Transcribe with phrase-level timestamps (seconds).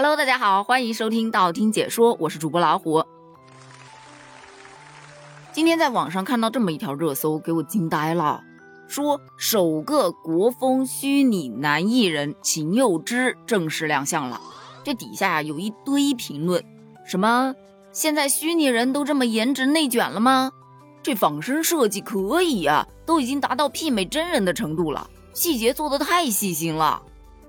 [0.00, 3.04] Hello，大家好，欢迎收听道听解说，我是主播老虎。
[5.50, 8.44] 今天在网上看到这么一条热搜，给我惊呆了，
[8.86, 14.40] 说首个国风虚拟男艺人秦佑之正式亮相了。
[14.84, 16.64] 这底下呀有一堆评论，
[17.04, 17.56] 什么
[17.90, 20.52] 现在虚拟人都这么颜值内卷了吗？
[21.02, 27.02] 这仿生设计可以呀，都已经达到媲美真人的程度了，细节做的太细心了。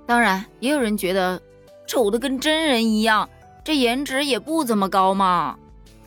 [0.07, 1.39] 当然，也有人觉得。
[1.90, 3.28] 丑的跟真人一样，
[3.64, 5.58] 这颜值也不怎么高嘛。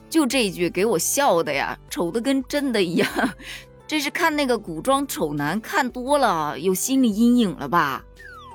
[0.09, 3.09] 就这句给我笑的呀，丑的跟真的一样。
[3.89, 8.05] 这是看那个古装丑男看多了，有心理阴影了吧？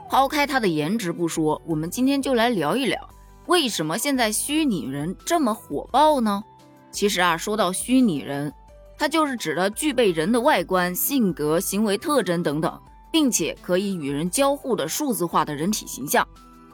[0.09, 3.09] 抛开他的颜值不说，我们今天就来聊一聊，
[3.47, 6.41] 为什么现在虚拟人这么火爆呢？
[6.91, 8.53] 其实啊，说到虚拟人，
[8.97, 12.79] 它就是指的具备人的外观、性格、行为特征等等，
[13.11, 16.25] 并且可以与人交互的数字化的人体形象。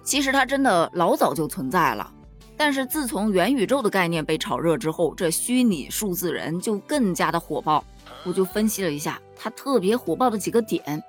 [0.03, 2.11] 其实它真的老早就存在了，
[2.57, 7.83] 但是自从元宇宙的概念被炒热之后，这虚拟数字人就更加的火爆。
[8.25, 11.01] 我就分析了一下它特别火爆的几个点。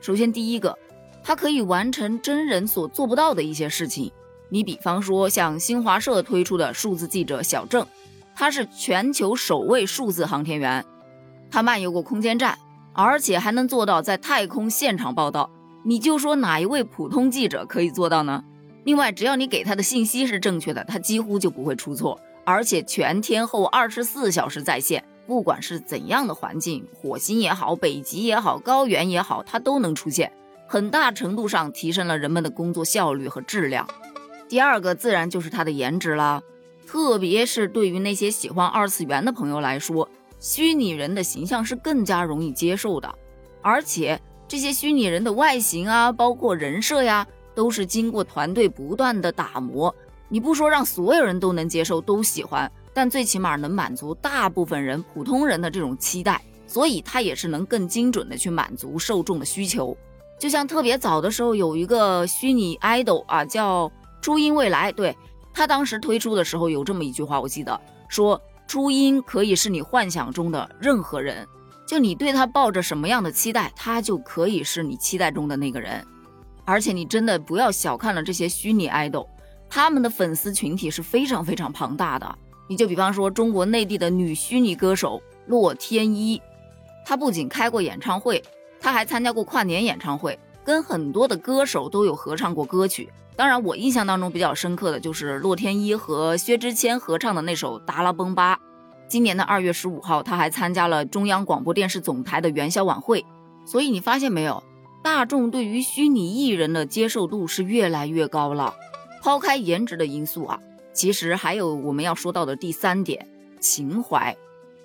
[0.00, 0.76] 首先，第一个，
[1.22, 4.10] 它可以完成真人所做不到的一些事情。
[4.48, 7.86] 你比方说，像新华社推出的数字记者小郑，
[8.34, 10.84] 他是全球首位数字航天员，
[11.50, 12.58] 他漫游过空间站，
[12.92, 15.50] 而且还能做到在太空现场报道。
[15.82, 18.44] 你就说哪一位普通记者可以做到呢？
[18.84, 30.32] 另外，只要你给他的信息是正确的，他几乎就不会出错，而且全天候二十四小时在线，不管是怎样的环境，火星也好，北极也好，高原也好，他都能出现，
[30.66, 33.86] 很大程度上提升了人们的工作效率和质量。
[34.48, 36.42] 第二个自然就是他的颜值啦，
[36.86, 43.14] 特别是对于那些喜欢二次元的朋友来说，虚拟人的形象是更加容易接受的，
[43.62, 44.20] 而且。
[44.50, 49.94] 这些虚拟人的外形啊，包括人设呀，都是经过团队不断的打磨。
[50.28, 59.96] 你不说让所有人都能接受、都喜欢，但最起码能满足大部分人、普通人的这种期待，所以它也是能更精准的去满足受众的需求。
[60.36, 63.88] 就像特别早的时候有一个虚拟 idol 啊，叫
[64.20, 65.16] 初音未来，对
[65.54, 71.46] 他当时推出的时候有这么一句话，我记得说初音可以是你幻想中的任何人。
[71.90, 76.06] 就你对他抱着什么样的期待，他就可以是你期待中的那个人。
[76.64, 79.28] 而且你真的不要小看了这些虚拟爱豆，
[79.68, 82.38] 他们的粉丝群体是非常非常庞大的。
[82.68, 86.40] 你就比方说中国内地的女虚拟歌手洛天依，
[87.04, 88.40] 她不仅开过演唱会，
[88.78, 93.10] 她还参加过跨年演唱会，跟很多的歌手都有合唱过歌曲。
[93.34, 98.60] 当然，我印象当中比较深刻的就是洛天依和薛之谦合唱的那首《达拉崩吧》。
[99.10, 103.26] 今年的二月十五号，他还参加了中央广播电视总台的元宵晚会。
[103.64, 104.62] 所以你发现没有，
[105.02, 108.72] 大众对于虚拟艺人的接受度是越来越高了。
[109.20, 110.60] 抛开颜值的因素啊，
[110.92, 113.26] 其实还有我们要说到的第三点，
[113.58, 114.36] 情怀。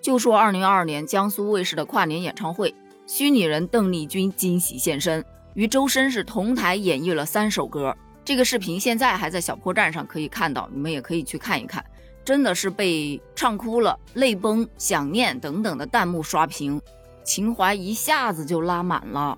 [0.02, 2.74] 就说二零二二年江苏卫视的跨年演唱会，
[3.06, 7.96] 虚拟人邓丽君惊喜现身，与周深是同台演绎了三首歌。
[8.24, 11.86] 这个视频现在还在小破站上可以看到，你们也可以去看一看。
[12.26, 16.82] 真的是被唱哭了、泪崩、想念等等的弹幕刷屏，
[17.24, 19.38] 情怀一下子就拉满了。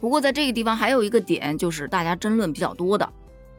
[0.00, 3.12] 不过在这个地方还有一个点，就是大家争论比较多的，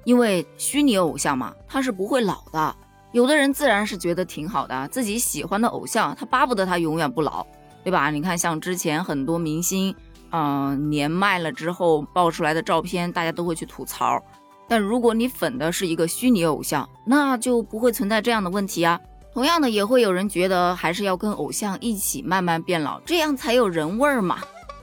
[0.06, 2.74] 因为虚拟偶像嘛，他是不会老的。
[3.12, 7.46] 有的人自然是觉得挺好的，自己喜欢的偶像，他巴不得他永远不老，
[7.84, 8.10] 对吧？
[8.10, 9.94] 你看像之前很多明星，
[10.32, 14.24] 嗯，年迈了之后爆出来的照片，大家都会去吐槽。
[14.70, 19.00] 但如果你粉的是一个虚拟偶像，那就不会存在这样的问题啊。
[19.34, 24.38] 同样的，也会有人觉得还是要跟偶像一起慢慢变老，这样才有人味儿嘛。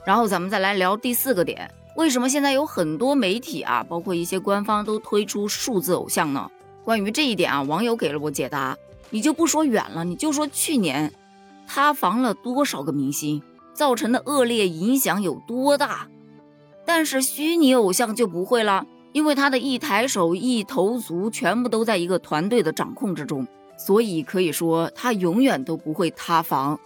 [0.05, 6.49] 然后咱们再来聊第四个点，为什么现在有很多媒体啊，包括一些官方都推出数字偶像呢？
[6.83, 8.77] 关于这一点啊，网友给了我解答。
[9.09, 11.13] 你就不说远了，你就说去年，
[11.65, 13.41] 塌房了多少个明星，
[13.73, 16.07] 造成的恶劣影响有多大？
[16.85, 18.85] 但是虚拟偶像就不会了。
[19.17, 26.79] 因为他的一抬手一投足全部都在一个团队的掌控之中，所以可以说他永远都不会塌房。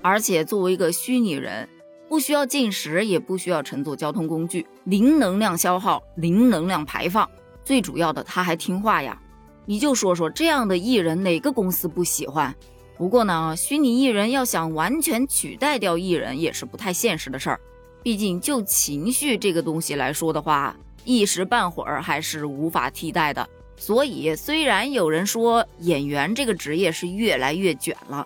[0.00, 1.68] 而且作为一个虚拟人，
[2.08, 7.28] 不需要进食，也不需要乘坐交通工具，零能量消耗，零能量排放，
[7.62, 9.20] 最主要的他还听话呀。
[9.66, 12.54] 你就说说这样的艺人，哪个公司不喜欢？
[12.96, 17.60] 不过呢，虚拟艺人要想完全取代掉艺人，也是不太现实的事儿。
[18.04, 23.48] 毕竟，就情绪这个东西来说的话，一时半会儿还是无法替代的。
[23.76, 28.24] 所以，虽然有人说演员这个职业是越来越卷了，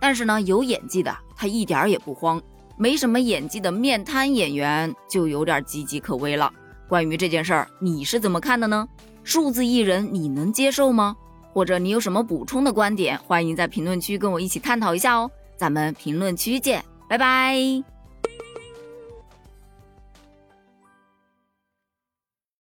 [0.00, 2.40] 但是呢，有演技的他一点也不慌；
[2.76, 6.52] 没什么演技的面瘫演员就有点岌岌可危了。
[6.88, 8.86] 关于这件事儿，你是怎么看的呢？
[9.22, 11.16] 数字艺人你能接受吗？
[11.52, 15.30] 或者你有什么补充的观点，欢迎在评论区跟我一起探讨一下哦。
[15.56, 17.99] 咱们评论区见，拜拜。